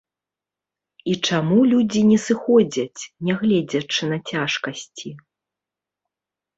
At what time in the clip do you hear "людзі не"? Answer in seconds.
1.75-2.19